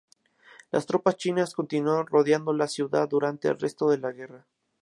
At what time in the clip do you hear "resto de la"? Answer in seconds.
3.59-4.11